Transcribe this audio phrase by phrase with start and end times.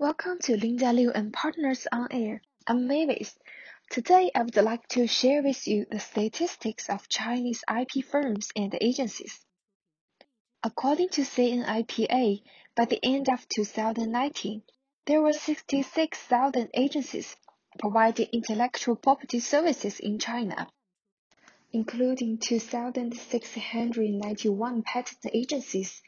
[0.00, 2.40] Welcome to Linda Liu and Partners on Air.
[2.68, 3.36] I'm Mavis.
[3.90, 8.78] Today, I would like to share with you the statistics of Chinese IP firms and
[8.80, 9.44] agencies.
[10.62, 12.42] According to CNIPA,
[12.76, 14.62] by the end of 2019,
[15.06, 17.34] there were 66,000 agencies
[17.80, 20.68] providing intellectual property services in China,
[21.72, 26.02] including 2,691 patent agencies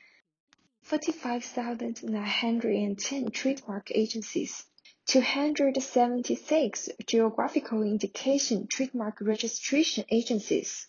[0.90, 4.66] 45,910 trademark agencies,
[5.06, 10.88] 276 geographical indication trademark registration agencies,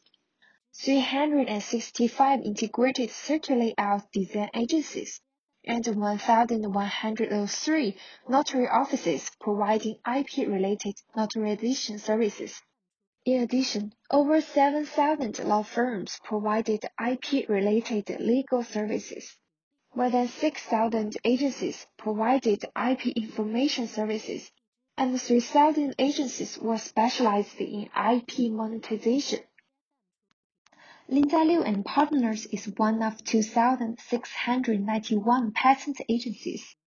[0.73, 5.21] 365 integrated circuit layout design agencies,
[5.65, 7.97] and 1,103
[8.27, 12.59] notary offices providing IP-related notarization services.
[13.23, 19.37] In addition, over 7,000 law firms provided IP-related legal services.
[19.93, 24.49] More than 6,000 agencies provided IP information services,
[24.97, 29.41] and 3,000 agencies were specialized in IP monetization.
[31.09, 36.77] Linda Liu and Partners is one of 2,691 patent agencies.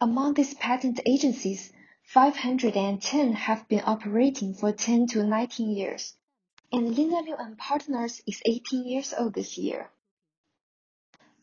[0.00, 1.72] Among these patent agencies,
[2.04, 6.14] 510 have been operating for 10 to 19 years,
[6.72, 9.90] and Linda Liu and Partners is 18 years old this year.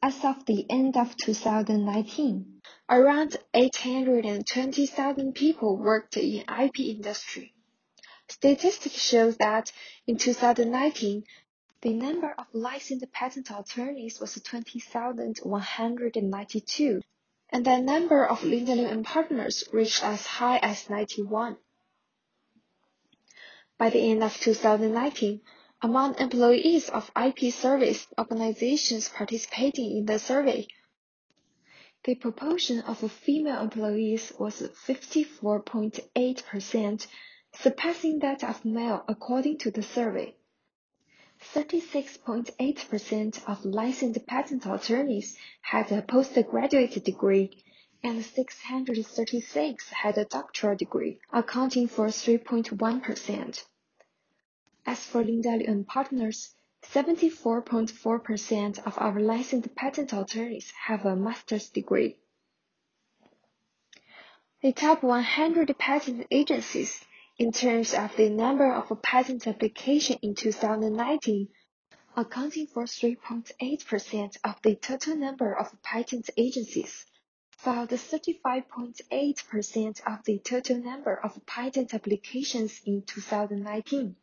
[0.05, 7.53] As of the end of 2019, around 820,000 people worked in IP industry.
[8.27, 9.71] Statistics shows that
[10.05, 11.23] in 2019,
[11.79, 17.01] the number of licensed patent attorneys was 20,192,
[17.49, 21.55] and the number of Linda Liu and partners reached as high as 91.
[23.77, 25.39] By the end of 2019,
[25.83, 30.65] among employees of IP service organizations participating in the survey,
[32.05, 37.07] the proportion of female employees was 54.8%,
[37.53, 40.33] surpassing that of male according to the survey.
[41.53, 47.61] 36.8% of licensed patent attorneys had a postgraduate degree,
[48.01, 53.65] and 636 had a doctoral degree, accounting for 3.1%.
[54.85, 61.69] As for Linda Liu and Partners, 74.4% of our licensed patent attorneys have a master's
[61.69, 62.17] degree.
[64.61, 67.05] The top 100 patent agencies
[67.37, 71.47] in terms of the number of patent applications in 2019,
[72.15, 77.05] accounting for 3.8% of the total number of patent agencies,
[77.51, 84.15] filed 35.8% of the total number of patent applications in 2019.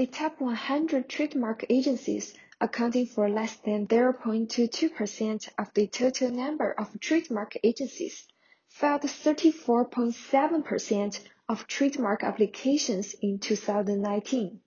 [0.00, 6.98] The top 100 trademark agencies, accounting for less than 0.22% of the total number of
[7.00, 8.26] trademark agencies,
[8.66, 14.62] filed 34.7% of trademark applications in 2019.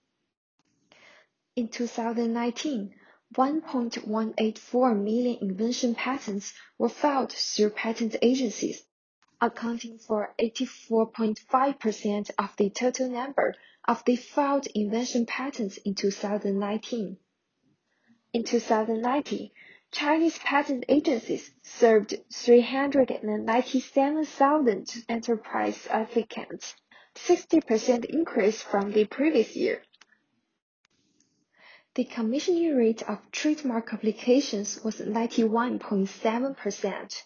[1.56, 2.94] In 2019,
[3.34, 8.84] 1.184 million invention patents were filed through patent agencies,
[9.44, 13.54] accounting for 84.5% of the total number
[13.86, 17.18] of the filed invention patents in 2019.
[18.32, 19.50] In 2019,
[19.92, 26.74] Chinese patent agencies served 397,000 enterprise applicants,
[27.14, 29.82] 60% increase from the previous year.
[31.96, 37.22] The commissioning rate of trademark applications was 91.7%.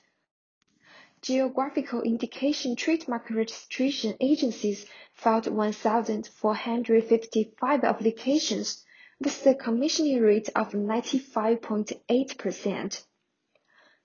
[1.28, 8.83] Geographical indication trademark registration agencies filed 1,455 applications
[9.21, 13.05] with the commissioning rate of 95.8%.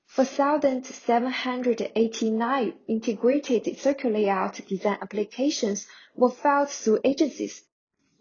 [0.05, 7.63] 4,789 integrated circuit layout design applications were filed through agencies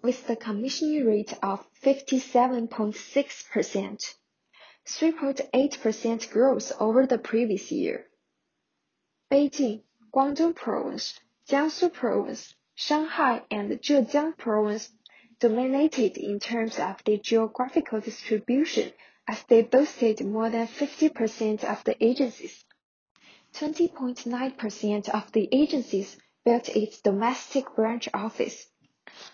[0.00, 4.14] with the commissioning rate of 57.6%,
[4.86, 8.06] 3.8% growth over the previous year.
[9.32, 9.80] Beijing,
[10.12, 11.18] Guangdong Province,
[11.48, 14.90] Jiangsu Province, Shanghai, and Zhejiang Province
[15.40, 18.92] dominated in terms of the geographical distribution
[19.26, 22.62] as they boasted more than 50% of the agencies.
[23.54, 28.66] 20.9% of the agencies built its domestic branch office.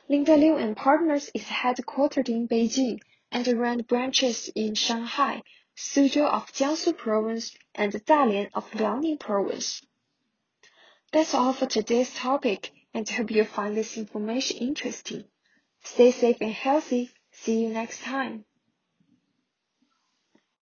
[0.09, 3.01] Linda Liu and Partners is headquartered in Beijing
[3.33, 5.43] and ran branches in Shanghai,
[5.77, 9.83] Suzhou of Jiangsu Province, and Dalian of Liaoning Province.
[11.11, 15.25] That's all for today's topic, and hope you find this information interesting.
[15.83, 17.11] Stay safe and healthy.
[17.33, 18.45] See you next time.